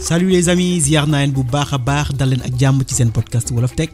[0.00, 2.32] salut les amis ziar naa leen bu baax a baax dal
[3.78, 3.90] tech.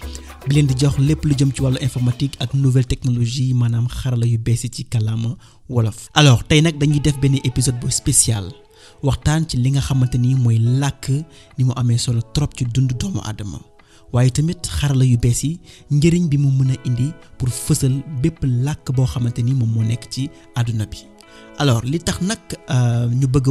[0.47, 4.27] Bi leen di jox lépp lu jëm ci wàllu informatique ak nouvelle technologie maanaam xarala
[4.27, 5.37] yu bees ci kàllaama
[5.69, 6.09] wolof.
[6.15, 8.45] alors tey nag dañuy def benn épisode bu spécial.
[9.03, 10.15] Waxtaan ci li nga xamante
[16.87, 20.07] indi pour fësal bépp làkk boo xamante ni moom moo nekk
[21.59, 22.39] alors li tax nag
[23.21, 23.49] ñu bëgg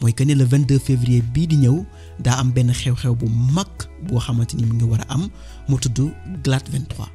[0.00, 1.84] mooy que ne le 22 février bii di ñëw
[2.20, 3.68] daa am benn xew-xew bu mag
[4.08, 5.28] boo xamante ni mu ngi war a am
[5.68, 6.00] mu tudd
[6.44, 7.06] GLAT 23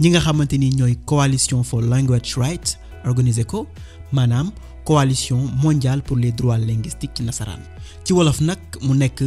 [0.00, 3.66] ñi nga xamante ni ñooy coalition for language rights organisé ko
[4.12, 4.50] maanaam
[4.84, 7.60] coalition mondiale pour les droits linguistiques ci nasaraan.
[8.04, 9.20] Ci wolof nag mu nekk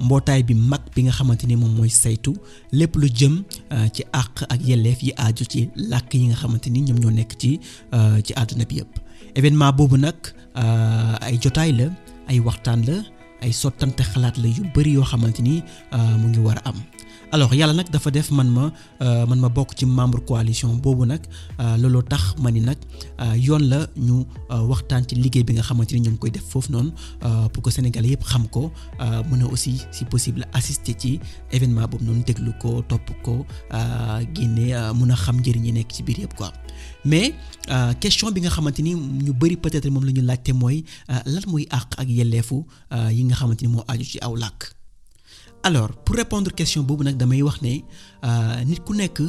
[0.00, 2.36] mbootaay bi mag bi nga xamante ni moom mooy saytu
[2.72, 3.42] lépp lu jëm
[3.92, 7.34] ci àq ak yelleef yi aaju ci làkk yi nga xamante ni ñoom ñoo nekk
[7.40, 7.58] ci
[8.24, 8.92] ci àdduna bi yëpp
[9.34, 10.14] événement boobu nag
[11.20, 11.86] ay jotaay la
[12.30, 12.96] ay waxtaan la
[13.44, 15.54] ay sottante xalaat la yu bari yoo xamante ni
[16.20, 16.78] mu ngi war a am
[17.32, 18.64] alors yàlla nag dafa def man ma
[19.28, 20.76] man ma bokk ci membre coalition
[22.02, 22.50] tax ma
[23.36, 24.24] yoon la ñu
[24.70, 26.00] waxtaan ci liggéey bi nga xamante ni
[27.52, 27.70] pour que
[28.12, 28.72] yëpp xam ko
[29.30, 31.20] mën a aussi si possible assister ci
[31.52, 33.44] événement boobu noonu déglu ko topp ko
[34.34, 34.72] génne
[35.10, 35.36] a xam
[37.04, 37.34] mais
[40.06, 40.84] la ñu laajte mooy
[41.26, 42.64] lan mooy àq ak yelleefu
[43.12, 43.24] yi
[44.32, 44.77] nga.
[45.62, 47.74] Alors pour répondre question boobu nag damay wax ne
[48.64, 49.20] nit ku nekk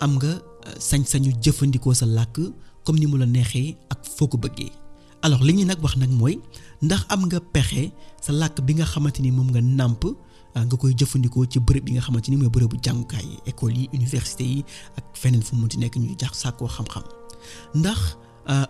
[0.00, 0.32] am nga
[0.78, 2.40] sañ-sañu jëfandikoo sa làkk
[2.84, 4.72] comme ni mu la neexee ak foo ko bëggee.
[5.22, 6.38] Alors li ñu nag wax nag mooy
[6.82, 10.04] ndax am nga pexe sa làkk nga xamante ni moom nga nàmp
[10.54, 11.88] nga koy jëfandikoo ci bërëb
[12.30, 14.64] ni mooy bërëbu jàngukaay yi école yi université yi
[14.96, 17.04] ak feneen fu mu ti nekk ñuy jax sàkkoo xam-xam.
[17.74, 18.16] Ndax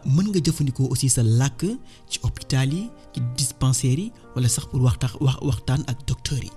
[0.07, 1.63] mën nga jëfandikoo aussi sa làkk
[2.11, 6.51] ci hôpital yi ci dispensaires yi wala sax pour yi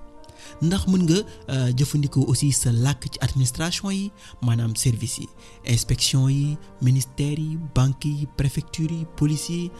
[0.61, 1.17] ndax mën nga
[1.77, 4.11] jëfandikoo aussi sa làkk ci administration yi
[4.42, 5.27] maanaam service yi
[5.65, 9.71] inspection yi ministères yi banque yi préfecture yi police yi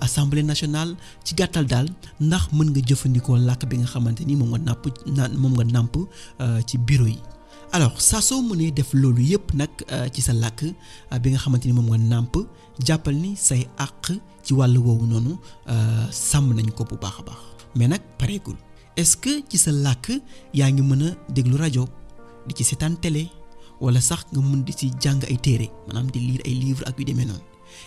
[0.00, 0.96] assemblée nationale.
[1.24, 1.88] Ci gàttal daal
[2.20, 4.84] ndax mën nga jëfandikoo làkk bi nga xamante ni moom nga nàpp
[5.38, 5.96] moom nga nàmp
[6.66, 7.18] ci bureau yi.
[7.72, 9.70] Alors saa soo mënee def loolu yëpp nag
[10.12, 10.64] ci sa làkk
[11.22, 12.36] bi nga xamante ni moom nga nàmp
[12.86, 14.12] jàppal ni say àq
[14.44, 15.36] ci wàll woowu noonu
[16.10, 17.40] sàmm nañ ko bu baax a baax.
[17.76, 18.56] Mais nag pareegul.
[19.00, 20.06] Est-ce que ci sa làkk
[20.58, 21.84] yaa ngi mën a déglu rajo
[22.46, 23.24] di ci seetaan télé
[23.80, 26.98] wala sax nga mën di ci jàng ay téere maanaam di lire ay livre ak
[26.98, 27.44] yu demee noonu.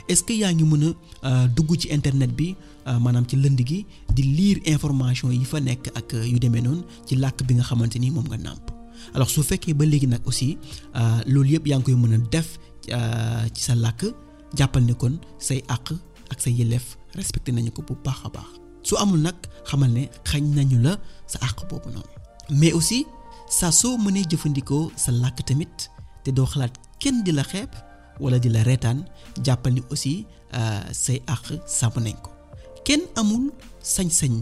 [0.08, 2.56] Est-ce que yaa ngi mën a dugg ci internet bi
[2.86, 3.86] maanaam ci lënd gi
[4.16, 8.00] di lire information yi fa nekk ak yu demee noonu ci làkk bi nga xamante
[8.00, 8.72] ni moom nga nàmp.
[9.14, 10.58] Alors su fekkee ba léegi nag aussi
[11.28, 12.58] loolu yëpp yaa ngi koy mën a def
[13.54, 14.06] ci sa làkk
[14.56, 15.92] jàppal ne kon say àq
[16.32, 18.61] ak say yelleef respecté nañu ko bu baax a baax.
[18.84, 19.36] Su amul nag
[19.70, 20.94] xamal ne xañ nañu la
[21.32, 22.12] sa àq boobu noonu.
[22.60, 23.06] Mais aussi
[23.50, 25.76] saa soo mënee jëfandikoo sa làkk tamit
[26.24, 27.70] te doo xalaat kenn di la xeeb
[28.20, 29.00] wala di la reetaan
[29.46, 30.26] jàppal ni aussi
[31.04, 31.46] say àq
[31.78, 32.30] sàmm nañ ko.
[32.86, 33.52] Kenn amul
[33.94, 34.34] sañ-sañ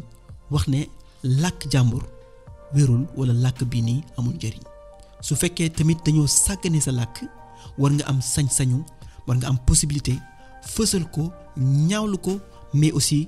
[0.51, 0.81] wax ne
[1.23, 2.03] làkk jàmbur
[2.73, 4.63] wérul wala làkk bii nii amul njëriñ.
[5.21, 7.15] Su fekkee tamit dañoo sàggane sa làkk
[7.77, 8.79] war nga am sañ-sañu
[9.27, 10.13] war nga am possibilité
[10.73, 12.39] fësal ko ñaawlu ko
[12.73, 13.27] mais aussi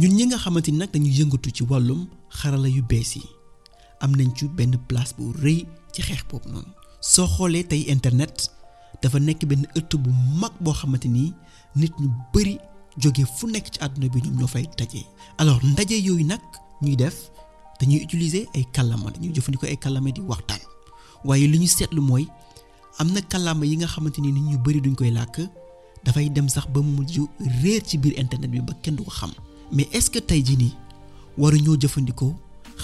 [0.00, 2.00] ñun ñi nga xamante ni nag dañuy yëngatu ci wàllum
[2.38, 3.22] xarala yu bees yi
[4.04, 4.12] am
[4.88, 5.60] place bu rëy
[5.92, 6.48] ci xeex boobu
[7.94, 8.36] internet
[9.02, 10.10] dafa nekk benn ëtt bu
[10.40, 11.24] mag boo xamante ni
[11.80, 12.08] nit ñu
[13.36, 13.46] fu
[15.38, 16.40] alors ndaje yooyu nag
[16.82, 17.16] ñuy def
[17.80, 20.60] dañuy utiliser ay kàllaama dañuy jëfandikoo ay kàllaama di waxtaan.
[21.24, 22.24] Waaye li ñu seetlu mooy
[22.98, 25.36] am na kàllaama yi nga xamante ni nit ñu bari duñ koy làkk
[28.16, 29.47] internet bi.
[29.72, 30.74] Mais est-ce que tey jii nii
[31.80, 32.34] jëfandikoo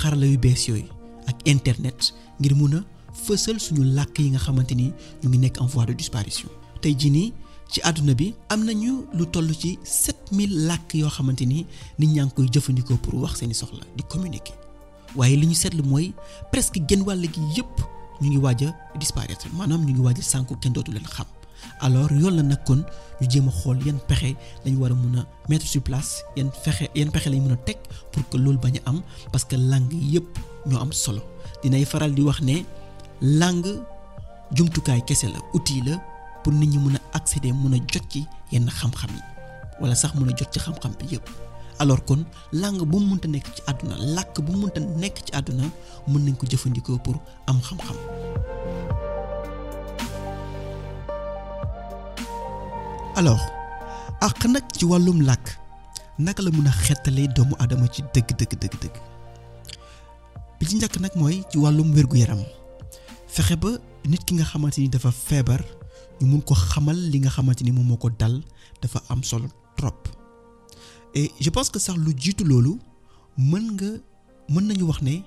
[0.01, 0.89] xarala yu bees yooyu
[1.27, 2.85] ak internet ngir mun a
[3.25, 4.93] fësal suñu làkk yi nga xamante ni
[5.23, 6.49] ñu ngi nekk en voie de disparition?
[6.81, 7.33] tey jii nii
[7.73, 11.11] ci àdduna bi am nañu lu toll ci 7000 làkk yoo
[11.47, 11.67] ni
[11.99, 14.55] nit ñaa ngi pour wax soxla di communiquer.
[15.17, 15.83] Waaye li ñu seetlu
[16.53, 17.03] presque genn
[17.35, 17.75] gi yépp
[18.21, 18.39] ñu ngi
[19.01, 19.47] disparaître.
[19.57, 20.55] Maanaam ñu ngi waaj a sànku
[21.81, 22.61] alors yoon la nag
[23.21, 24.31] ñu jéem a xool yan pexe
[24.65, 27.57] lañ war a mun a mettre sur place yan fexe yan pexe lañ mën a
[27.57, 27.79] teg
[28.13, 29.01] pour que loolu bañ am
[29.33, 30.27] parce que langue yépp
[30.67, 31.23] ñoo am solo.
[31.63, 32.65] Dinay faral di wax ne
[33.21, 33.73] langue
[34.57, 35.97] jumtukaay kese la outil la
[36.43, 39.21] pour nit ñi mën a accéder mën a jot ci yenn xam-xam yi
[39.81, 41.29] wala sax mën a jot ci xam-xam bi yépp.
[41.79, 45.33] Alors kon langue bu mu mënta nekk ci àdduna làkk bu mu mënta nekk ci
[45.35, 45.65] àdduna
[46.09, 47.17] mën nañ ko jëfandikoo pour
[47.47, 47.97] am xam-xam
[53.17, 53.41] alors
[54.21, 55.47] àq nag ci wàllum làkk
[56.19, 58.97] naka la mën a doomu aadama ci dëgg dëgg dëgg dëgg
[60.59, 62.43] bi ci njëkk nag mooy ci wàllum wér-gu-yaram
[63.35, 63.71] fexe ba
[64.11, 65.63] nit ki nga xamante ni dafa feebar
[66.21, 68.43] ñu mun ko xamal li nga xamante ni moom moo ko dal
[68.83, 70.09] dafa am solo trop.
[71.15, 72.79] Et je pense que sax lu jiitu loolu
[73.39, 73.91] mën nga
[74.49, 75.23] mën nañu wax ne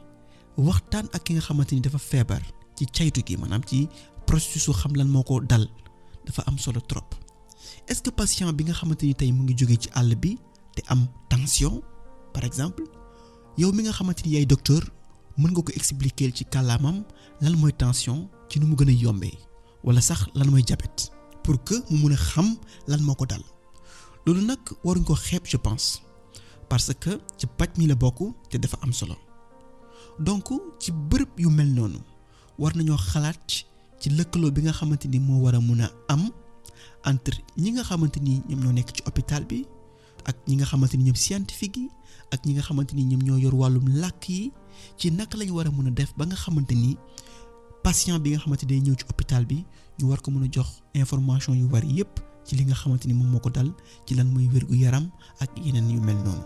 [0.57, 2.41] waxtaan ak ki nga xamante ni dafa feebar
[2.75, 3.87] ci caytu gi maanaam ci
[4.25, 5.65] processus su xam lan moo ko dal
[6.25, 7.15] dafa am solo trop
[7.87, 10.37] est-ce que patient bi nga xamante ni tey mu ngi jóge ci àll bi
[10.75, 11.81] te am tension
[12.33, 12.83] par exemple?
[13.57, 14.81] Yow mi nga xamante ni yaay docteur
[15.37, 17.03] mën nga ko expliquer ci kàllaamam
[17.41, 19.37] lan mooy tension ci nu mu gën a yombee
[19.83, 21.11] wala sax lan mooy diabète
[21.43, 22.55] pour que mu mun a xam
[22.87, 23.43] lan moo ko dal?
[24.25, 26.01] Loolu nag waruñ ko xeeb je pense
[26.69, 28.19] parce que ci paj mi la bokk
[28.49, 29.15] te dafa am solo.
[30.19, 30.49] Donc
[30.79, 31.99] ci bërëb yu mel noonu
[32.57, 33.65] war nañoo xalaat
[33.99, 36.29] ci lëkkaloo bi nga xamante ni moo war a mun a am
[37.11, 39.65] entre ñi nga xamante ni ñoom ñoo nekk ci hôpital bi
[40.29, 41.89] ak ñi nga xamante ni ñoom scientifique yi
[42.33, 44.51] ak ñi nga xamante ni ñoom ñoo yor wàllum làkk yi
[44.99, 46.97] ci naka lañu war a mën a def ba nga xamante ni
[47.83, 49.63] patient bi nga xamante ni day ñëw ci hôpital bi
[49.99, 53.13] ñu war ko mën a jox information yu war yépp ci li nga xamante ni
[53.13, 53.69] moom moo ko dal
[54.05, 55.09] ci lan mooy wér gu yaram
[55.39, 56.43] ak yeneen yu mel noonu.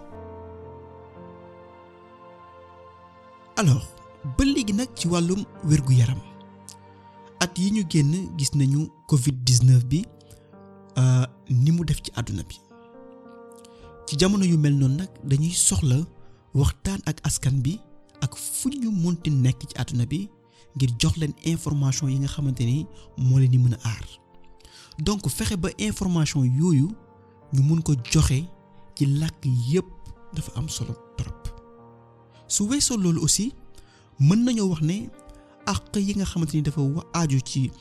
[3.57, 3.85] alors
[4.37, 6.19] ba léegi nag ci wàllum wér gu yaram
[7.39, 10.05] at yi ñu génn gis nañu Covid 19 bi
[11.49, 12.55] ni mu def ci àdduna bi.
[14.07, 15.97] ci jamono yu mel noonu nag dañuy soxla
[16.53, 17.79] waxtaan ak askan bi
[18.21, 20.27] ak fu ñu munti nekk ci àdduna bi
[20.75, 22.85] ngir jox leen information yi nga xamante ni
[23.17, 24.05] moo leen di mën a aar
[24.99, 26.87] donc fexe ba information yooyu
[27.53, 28.43] ñu mun ko joxe
[28.95, 29.87] ci làkk yépp
[30.33, 31.47] dafa am solo trop
[32.47, 33.53] su weesoo loolu aussi
[34.19, 35.09] mën nañoo wax ne
[35.65, 36.81] àq yi nga xamante ni dafa
[37.13, 37.71] aaju ci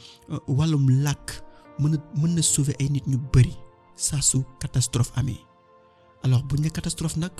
[0.46, 1.42] wàllum làkk
[1.80, 3.54] mën mën na sauver ay nit ñu bari
[3.96, 5.40] saa su catastrophe amee.
[6.22, 7.32] Alors bu ñu ne catastrophe nag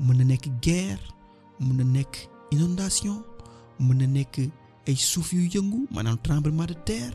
[0.00, 1.00] mën na nekk guerre
[1.60, 2.14] mën na nekk
[2.50, 3.22] inondation
[3.80, 4.34] mën na nekk
[4.88, 7.14] ay suuf yu yëngu maanaam tremblement de terre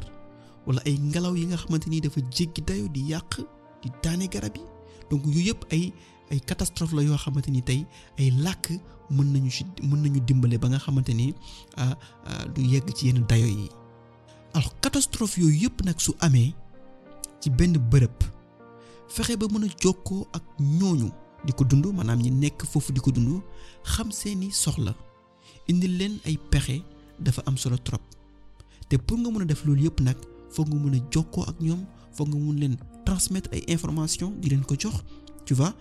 [0.65, 3.31] wala ay ngelaw yi nga xamante dafa jéggi dayo di yàq
[3.81, 4.63] di daane garab yi.
[5.09, 5.93] Donc yooyu yëpp ay
[6.31, 7.85] ay catastrophe la yoo xamante ni tey
[8.19, 8.65] ay làkk
[9.11, 11.33] mën nañu ci mën nañu dimbale ba nga xamante ni
[12.55, 13.67] du yegg ci yenn dayo yi
[14.53, 16.53] alors catastrophe yooyu yëpp nag su amee
[17.41, 18.17] ci benn bërëb
[19.09, 19.89] fexe ba mën a
[20.37, 21.09] ak ñooñu
[21.45, 23.41] di ko dund maanaam ñi nekk foofu di ko dund
[23.83, 24.95] xam seeni soxla
[25.67, 26.81] indil leen ay pexe
[27.19, 28.01] dafa am solo trop.
[28.89, 30.17] Te pour nga mën a def loolu yëpp nag
[30.53, 31.81] foog nga mën a ak ñoom
[32.15, 32.75] foog nga mën leen
[33.05, 35.03] transmettre ay information di leen ko jox
[35.45, 35.73] tu vois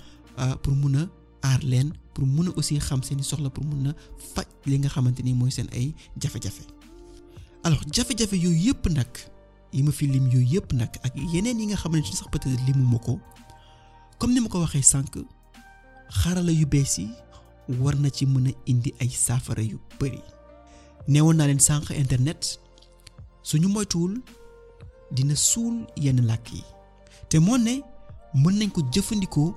[0.62, 1.08] pour mun a
[1.42, 3.92] aar leen pour mun a aussi xam seeni soxla pour mun a
[4.34, 6.64] faj li nga xamante ni mooy seen ay jafe-jafe
[7.64, 9.12] alors jafe-jafe yooyu yëpp nag
[9.72, 12.64] yi ma fi lim yooyu yëpp nag ak yeneen yi nga xamante ni sax peut-être
[12.66, 13.20] limuma ko
[14.18, 15.18] comme ni ma ko waxee sànq
[16.20, 17.08] xarala yu bees yi
[17.80, 20.20] war na ci mën a indi ay saafara yu bari.
[21.08, 22.58] Neewoon naa leen sànq internet
[23.42, 24.20] suñu moytuwul
[25.12, 26.62] dina suul yenn làkk yi.
[27.28, 27.80] Te moo ne
[28.34, 29.54] mën nañ ko jëfandikoo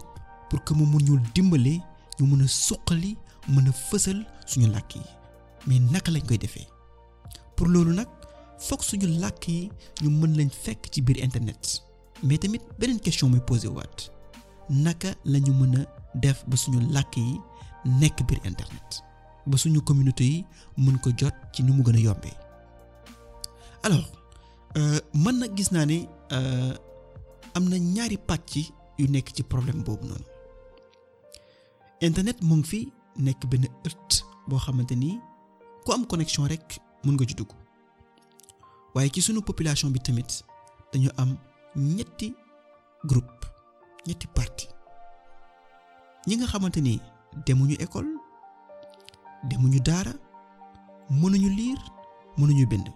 [0.49, 1.81] pour que mu mun ñu dimbale
[2.19, 3.17] ñu mën a suqali
[3.49, 5.01] mën a fësal suñu làkk yi.
[5.67, 6.67] Mais naka lañ koy defee?
[7.55, 8.07] Pour loolu nag
[8.59, 9.71] fokk suñu làkk yi
[10.03, 11.81] ñu mën lañ fekk ci biir internet.
[12.23, 14.09] Mais tamit beneen question muy posé waat.
[14.69, 15.85] Naka lañu mën a
[16.15, 17.39] def ba suñu làkk yi
[17.85, 19.03] nekk biir internet?
[19.45, 20.45] Ba suñu communauté yi
[20.77, 22.33] mën ko jot ci ni mu gën a yombee?
[23.83, 24.07] Alors
[25.13, 26.07] man nag gis naa ne
[27.53, 30.25] am na ñaari pàcc yu nekk ci problème boobu noonu.
[32.01, 32.79] Internet mu ngi fi
[33.17, 35.19] nekk benn ëtt boo xamante ni
[35.85, 37.51] ku am connexion rek mën nga ci dugg.
[38.93, 40.43] Waaye ci sunu population bi tamit
[40.93, 41.37] dañu am
[41.75, 42.33] ñetti
[43.05, 43.45] groupe
[44.07, 44.67] ñetti parti.
[46.27, 46.99] Ñi nga xamante ni
[47.45, 48.07] demuñu école
[49.49, 50.13] demuñu daara
[51.09, 51.79] mënuñu liir
[52.37, 52.87] mënuñu bind.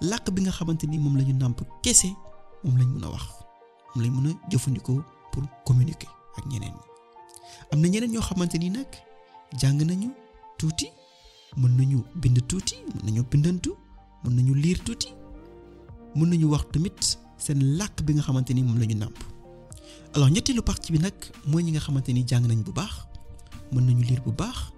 [0.00, 1.34] Làkk bi nga xamante ni moom la ñu
[1.82, 2.08] kese
[2.64, 3.24] moom lañ mën a wax
[3.94, 6.84] moom lañ mën a jëfandikoo pour communiquer ak ñeneen ñi.
[7.72, 8.86] Am na ñeneen ñoo xamante ni nag
[9.60, 10.10] jàng nañu
[10.58, 10.86] tuuti
[11.56, 13.70] mën nañu bind tuuti mën nañu bindantu
[14.24, 15.08] mën nañu liir tuuti
[16.16, 19.16] mën nañu wax tamit seen làkk bi nga xamante ni moom la ñu nàmp.
[20.14, 21.14] Alors ñetteelu partie bi nag
[21.46, 22.94] mooy ñi nga xamante ni jàng nañ bu baax
[23.72, 24.72] mën nañu lire bu baax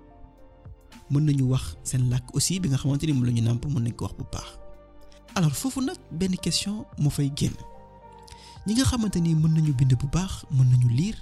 [1.11, 3.83] mën nañu wax seen làkk aussi bi nga xamante ni moom la ñu nàmp mën
[3.85, 4.49] nañ ko wax bu baax.
[5.35, 7.55] Alors foofu nag benn question moo fay génn.
[8.67, 11.19] Ñi nga xamante ni mën nañu bind bu baax mën nañu lire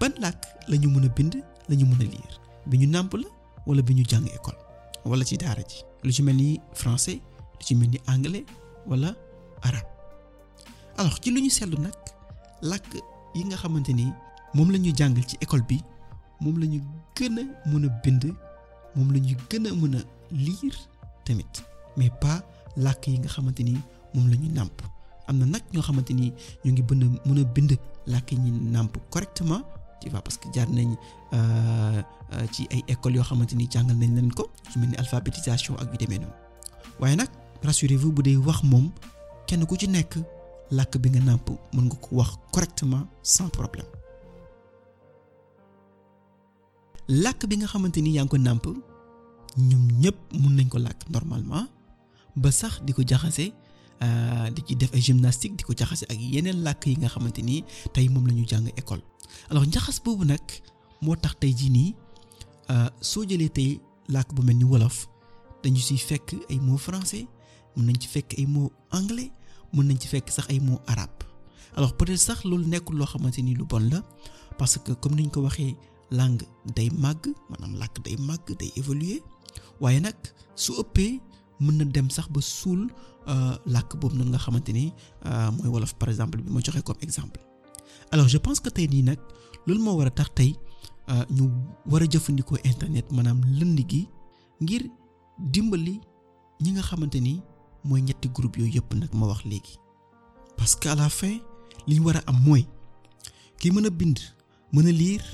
[0.00, 1.34] ban làkk la ñu mën a bind
[1.68, 2.34] la ñu mën a lire
[2.66, 3.28] bi ñu nàmp la
[3.66, 4.58] wala bi ñu jàng école
[5.04, 5.82] wala ci daara ji.
[6.02, 7.20] Lu ci mel ni français
[7.58, 8.44] lu ci mel ni anglais
[8.86, 9.14] wala
[9.62, 9.86] arabe.
[10.98, 11.94] Alors ci lu ñu seetlu nag
[12.62, 12.92] làkk
[13.34, 14.06] yi nga xamante ni
[14.54, 15.80] moom la ñu jàngal ci école bi
[16.40, 16.80] moom la ñu
[17.16, 18.24] gën a mën a bind
[18.96, 20.00] moom la ñu gën a mën a
[20.30, 20.78] lire
[21.24, 21.52] tamit
[21.96, 22.42] mais pas
[22.76, 23.76] làkk yi nga xamante ni
[24.14, 24.82] moom la ñu nàmp.
[25.26, 26.32] Am na nag ñoo xamante ni
[26.64, 27.72] ñu ngi bëgg mën bind
[28.06, 29.62] làkk yi nàmp correctement
[30.00, 30.96] tu vois parce que jaar nañ
[32.52, 35.90] ci ay écoles yoo xamante ni jàngal nañ leen ko su mel ni alphabétisation ak
[35.92, 36.34] yu demee noonu.
[37.00, 37.28] Waaye nag
[37.62, 38.90] rassurez-vous bu dee wax moom
[39.46, 40.18] kenn ku ci nekk
[40.70, 43.86] làkk bi nga nàmp mën nga ko wax correctement sans problème.
[47.08, 48.64] Làkk bi nga xamante ni yaa ngi ko nàmp
[49.58, 51.66] ñoom ñëpp mun nañ ko làkk normalement
[52.36, 53.50] ba sax di ko jaxase
[54.54, 57.64] di ci def ay gymnastique di ko jaxase ak yeneen làkk yi nga xamante ni
[57.92, 59.02] tey moom la ñu jàng école
[59.50, 60.40] alors njaxas boobu nag
[61.04, 61.94] moo tax tey jii nii
[63.00, 63.70] soo jëlee tey
[64.08, 65.06] làkk bu mel ni wolof
[65.62, 67.26] dañu fekk ay mots français
[67.76, 68.46] mën nañ ci fekk ay
[68.98, 69.30] anglais
[69.72, 71.24] mën nañ ci fekk sax ay arabe
[71.76, 74.02] alors peut-être sax loolu nekkul loo xamante ni lu bon la
[74.58, 75.76] parce que comme niñ ko waxee
[76.10, 76.46] langue
[76.76, 79.20] day màgg maanaam làkk day màgg day évoluer.
[79.80, 80.16] Waaye nag
[80.54, 81.20] su ëppee
[81.60, 82.82] mën na dem sax ba suul
[83.74, 84.92] làkk boobu noonu nga xamante ni
[85.56, 87.40] mooy wolof par exemple bi ma joxe comme exemple
[88.12, 89.18] alors je pense que tey nii nag
[89.66, 90.50] loolu moo war a tax tey
[91.36, 91.44] ñu
[91.90, 94.02] war a internet maanaam lënd gi
[94.62, 94.82] ngir
[95.52, 95.94] dimbali
[96.62, 97.34] ñi nga xamante ni
[97.84, 99.74] mooy ñetti groupe yooyu yëpp nag ma wax léegi.
[100.56, 101.38] Parce que à la fin
[101.86, 102.62] li ñu war am mooy
[103.58, 104.18] ki mën bind
[104.72, 105.24] mën a lire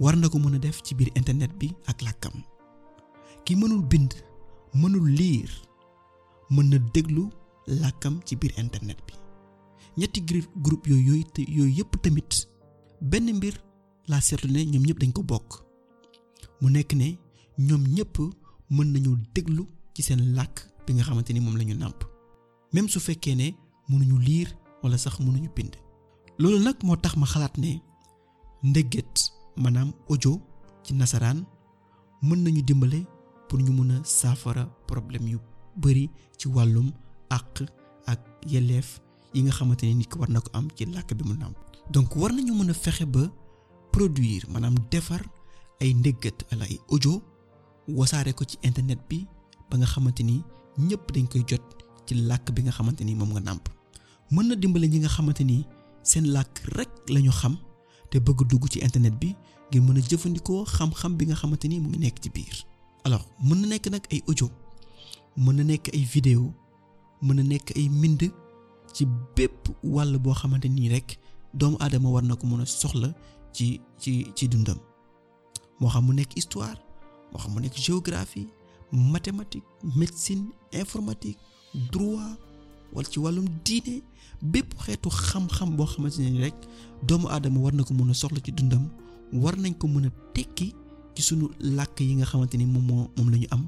[0.00, 2.42] war na ko mën def ci biir internet bi ak làkkam.
[3.44, 4.14] Ki mënul bind
[4.74, 5.52] mënul lire
[6.50, 7.24] mën na déglu
[7.66, 9.12] làkkam ci biir internet bi
[9.98, 10.20] ñetti
[10.62, 12.30] groupe yooyu yooyu te yooyu yëpp tamit
[13.00, 13.54] benn mbir
[14.08, 15.50] laa seetlu ne ñoom ñëpp dañ ko bokk.
[16.60, 17.18] Mu nekk ne
[17.58, 18.16] ñoom ñëpp
[18.70, 20.56] mën nañu déglu ci seen làkk
[20.86, 22.00] bi nga xamante ni moom la ñu nàmp.
[22.72, 23.46] Même su fekkee ne
[23.88, 25.74] mënuñu lire wala sax mënuñu bind.
[26.38, 27.80] Loolu nag moo tax ma xalaat ne
[29.56, 30.40] maanaam audio
[30.84, 31.44] ci nasaraan
[32.22, 33.00] mën nañu dimbale
[33.48, 35.38] pour ñu mën a problème yu
[35.76, 36.88] bari ci wàllum
[37.36, 37.54] àq
[38.06, 38.20] ak
[38.52, 39.00] yelleef
[39.34, 41.56] yi nga xamante ni nit ko war na ko am ci làkk bi mu nàmp.
[41.90, 43.30] Donc war nañu mën a fexe ba
[43.92, 45.22] produire maanaam defar
[45.80, 47.22] ay ndéggat wala ay audio
[47.88, 49.26] wasaare ko ci internet bi
[49.70, 50.42] ba nga xamante ni
[50.78, 51.62] ñëpp dañ koy jot
[52.06, 53.68] ci làkk bi nga xamante ni moom nga nàmp.
[54.30, 55.64] Mën na dimbale ñi nga xamante ni
[56.02, 57.56] seen làkk rek lañu xam
[58.10, 59.34] te bëgg dugg ci internet bi
[59.70, 62.56] ngir mën a jëfandikoo xam-xam bi nga xamante ni mu ngi nekk ci biir.
[63.04, 64.48] Alors mën na nekk nag ay audio
[65.36, 66.52] mën na nekk ay vidéo
[67.22, 68.22] mën na nekk ay mbind
[68.92, 69.06] ci
[69.36, 71.18] bépp wàll boo xamante nii rek
[71.54, 73.08] doomu aadama war na ko mën a soxla
[73.52, 74.78] ci ci ci dundam.
[75.82, 76.78] Moo xam mu nekk histoire
[77.32, 78.46] moo xam mu nekk géographie
[78.92, 79.64] mathématique
[79.96, 81.38] médecine informatique
[81.92, 82.36] droit
[82.92, 84.02] wala ci wàllum diine
[84.52, 86.54] bépp xeetu xam-xam boo xamante ne rek
[87.08, 88.84] doomu aadama war na ko mën a soxla ci dundam
[89.42, 90.68] war nañ ko mën a tekki
[91.14, 93.66] ci sunu làkk yi nga xamante ni moom moo moom la ñu am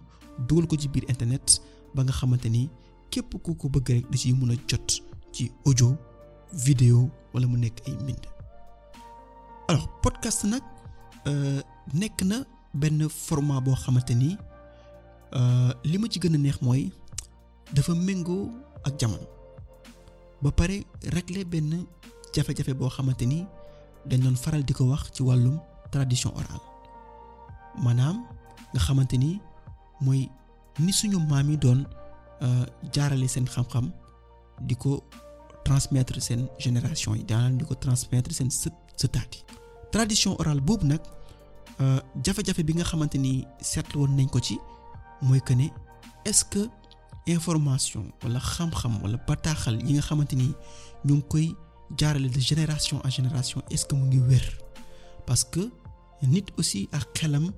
[0.49, 1.61] dugal ko ci biir internet
[1.95, 2.69] ba nga xamante ni
[3.11, 4.89] képp ku ko bëgg rek da ciy mën a jot
[5.35, 5.89] ci audio
[6.65, 8.25] vidéo wala mu nekk ay mbind.
[9.69, 10.63] Alors podcast nag
[11.93, 14.31] nekk na benn format boo xamante ni
[15.91, 16.93] li ma ci gën a neex mooy
[17.75, 18.51] dafa méngoo
[18.87, 19.27] ak jamono.
[20.43, 21.87] Ba pare régler benn
[22.35, 23.47] jafe-jafe boo xamante ni
[24.07, 25.59] dañ doon faral di ko wax ci wàllum
[25.91, 26.63] tradition orale.
[27.83, 28.23] Maanaam
[28.73, 29.41] nga xamante ni
[30.01, 30.29] mooy
[30.79, 31.81] ni suñu maam yi doon
[32.93, 33.91] jaarale seen xam-xam
[34.61, 35.03] di ko
[35.65, 37.25] transmettre seen génération yi
[37.81, 38.49] transmettre seen
[39.93, 41.01] tradition orale boobu nag
[42.25, 42.75] jafe-jafe bi
[44.43, 44.59] ci
[45.23, 45.69] mooy que ne
[46.25, 46.69] est-ce que
[47.27, 50.49] information wala xam-xam wala bataaxal yi nga xamante ni
[51.07, 51.47] ñu ngi koy
[51.99, 54.41] jaarale de génération génération est-ce que mu ngi
[55.27, 55.71] parce que
[56.23, 57.51] nit aussi ak xelam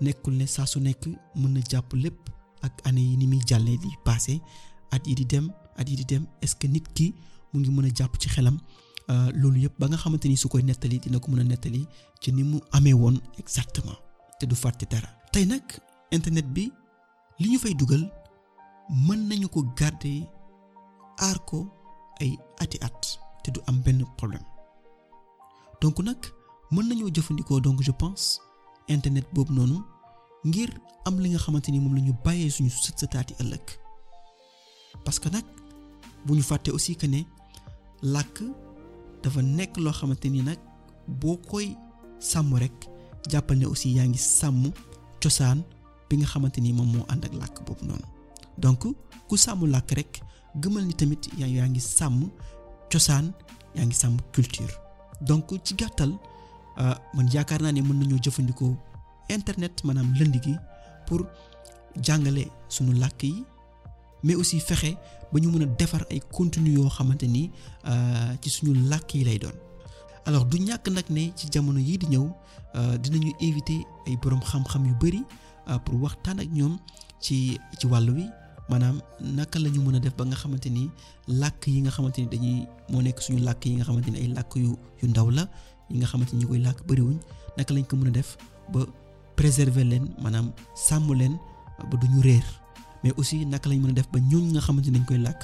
[0.00, 2.18] ne saa su nekk mën na jàpp lépp
[2.62, 4.40] ak année yi ni muy jàllee passé
[4.90, 5.14] at yi
[6.42, 7.14] est-ce que nit ki
[7.54, 8.58] mu ngi mën a jàpp ci xelam
[9.40, 11.86] loolu yëpp ba nga xamante ni su koy nettali dina ko mën a nettali
[12.20, 13.98] ci ni mu amee woon exactement
[14.38, 15.08] te du fàtte dara.
[15.32, 15.62] tey nag
[16.10, 16.70] internet bi
[17.38, 18.04] li ñu fay dugal
[19.06, 20.26] mën nañu ko garder
[21.18, 21.58] aar ko
[22.20, 23.00] ay ati at
[23.42, 24.44] te du am benn problème
[25.80, 26.18] donc nag
[26.72, 28.40] mën nañoo jëfandikoo donc je pense
[28.88, 29.78] internet boobu noonu
[30.44, 30.70] ngir
[31.04, 33.66] am li nga xamante ni moom la ñu bàyyee suñu sët sëtaati ëllëg
[35.04, 35.44] parce que nag
[36.26, 37.20] bu ñu fàtte aussi que ne
[38.04, 38.36] làkk
[39.22, 40.58] dafa nekk loo xamante ni nag
[41.20, 41.66] boo koy
[42.20, 42.76] sàmm rek
[43.30, 44.70] jàppal ne aussi yaa ngi sàmm
[45.22, 45.62] cosaan
[46.08, 48.06] bi nga xamante ni moom moo ànd ak làkk boobu noonu.
[48.58, 48.82] Donc
[49.28, 50.20] ku sàmm làkk rek
[50.62, 52.20] gëmal ni tamit yaa yaa ngi sàmm
[52.92, 53.32] cosaan
[53.74, 54.74] yaa ngi sàmm culture.
[55.20, 56.12] Donc ci gàttal
[57.14, 58.76] man yaakaar ne mën nañoo jëfandikoo
[59.28, 60.54] internet maanaam lënd gi
[61.06, 61.20] pour
[62.06, 63.44] jàngale sunu làkk yi
[64.24, 64.96] mais aussi fexe
[65.32, 67.50] ba ñu mën a defar ay contenu yoo xamante ni
[68.40, 69.54] ci suñu làkk yi lay doon.
[70.26, 72.26] Alors du ñàkk nag ne ci jamono yii di ñëw
[73.02, 75.22] dinañu invité ay boroom xam-xam yu bari
[75.84, 76.78] pour waxtaan ak ñoom
[77.20, 78.24] ci ci wàll wi
[78.70, 80.88] maanaam naka la ñu mën a def ba nga xamante ni
[81.28, 84.28] làkk yi nga xamante ni dañuy moo nekk suñu làkk yi nga xamante ni ay
[84.28, 85.44] làkk yu yu ndaw la
[85.90, 87.18] yi nga xamante ni ñu koy làkk bariwuñ
[87.56, 88.36] naka lañ ko mën a def
[88.72, 88.80] ba
[89.36, 91.36] préserver leen maanaam sàmm leen
[91.90, 92.44] ba duñu réer.
[93.04, 95.42] Mais aussi naka lañ mën a def ba ñooñ nga xamante ni dañ koy làkk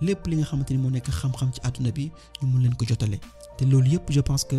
[0.00, 2.10] lépp li nga xamante ni moo nekk xam-xam ci àdduna bi
[2.42, 3.18] ñu mun leen ko jotale.
[3.58, 4.56] Te loolu yëpp je pense que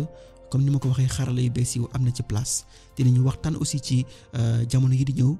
[0.50, 2.64] comme ni ma ko waxee xarala yu bees yi am na ci place.
[2.96, 4.06] Dinañu waxtaan aussi ci
[4.70, 5.36] jamono yi di ñëw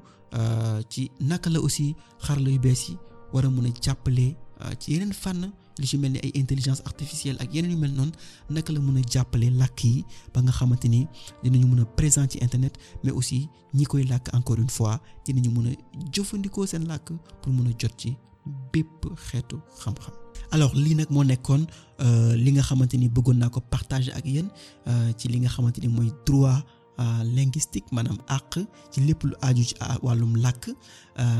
[0.88, 2.96] ci naka la aussi xarala yu bees yi
[3.32, 4.36] war a mun a jàppale
[4.80, 8.12] ci yeneen fànn li ci mel ni intelligence artificielle ak yeneen yu mel noonu
[8.50, 9.50] naka la mën a jàppale
[11.96, 15.40] présent internet mais aussi ñi koy encore une fois a
[17.42, 18.16] pour mën a jot ci
[20.50, 21.66] alors lii nag moo nekkoon
[22.44, 24.48] li nga xamante ni bëggoon partager ak yéen
[25.18, 25.48] ci li nga
[26.26, 26.62] droit
[27.36, 28.58] linguistique maanaam àq
[28.90, 29.00] ci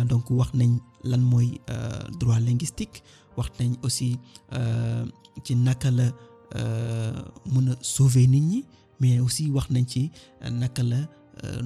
[0.09, 1.21] donc wax nañ lan
[2.21, 3.03] droit linguistique
[3.39, 4.11] wax nañ aussi
[5.45, 6.07] ci naka la
[7.53, 8.61] mën a sauver nit ñi
[9.01, 10.11] mais aussi wax nañ ci
[10.63, 11.01] naka la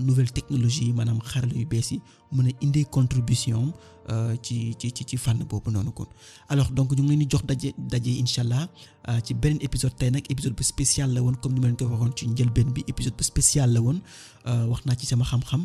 [0.06, 1.98] nouvelle technologie yi maanaam xarala yu bees yi
[2.32, 3.72] mën a indee contribution
[4.44, 6.06] ci ci ci ci fànn boobu noonu kon.
[6.48, 8.68] Alors donc ñu ngi leen di jox daje daje incha allah
[9.24, 9.94] ci beneen épisode.
[9.96, 12.68] Tey nag épisode bu spécial la woon comme ni ma leen ko waxoon ci njëlbeen
[12.74, 13.98] bi épisode bu spécial la woon
[14.44, 15.62] wax naa ci sama xam-xam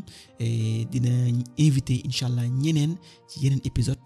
[0.91, 1.11] dina
[1.57, 2.95] invité incha allah ñeneen
[3.27, 4.05] ci yeneen épisode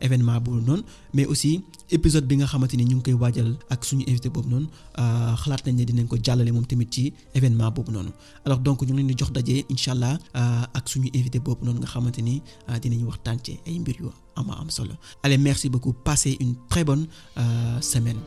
[0.00, 0.82] événement boobu noonu
[1.14, 4.48] mais aussi épisode bi nga xamante ni ñu ngi koy waajal ak suñu invité boobu
[4.50, 4.66] noonu
[5.42, 8.10] xalaat nañ ne dinañ ko jàllale moom tamit ci événement boobu noonu.
[8.44, 10.18] Alors donc ñu ngi leen di jox daje incha allah
[10.78, 12.42] ak suñu invité boobu noonu nga xamante ni
[12.82, 13.58] dinañ waxtaan ci
[14.36, 14.94] ama am solo.
[15.24, 15.92] Allez merci beaucoup.
[15.92, 17.06] Passez une très bonne
[17.80, 18.18] semaine